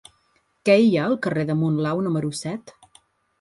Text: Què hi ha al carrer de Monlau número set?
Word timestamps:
Què 0.69 0.77
hi 0.85 0.89
ha 0.93 1.03
al 1.09 1.17
carrer 1.25 1.43
de 1.51 1.57
Monlau 1.59 2.03
número 2.09 2.33
set? 2.41 2.75